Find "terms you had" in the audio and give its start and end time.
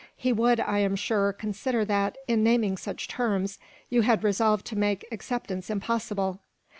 3.07-4.23